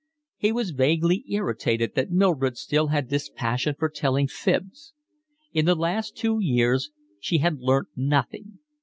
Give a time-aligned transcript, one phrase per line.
[0.37, 4.93] He was vaguely irritated that Mildred still had this passion for telling fibs.
[5.53, 6.89] In the last two years
[7.19, 8.57] she had learnt nothing.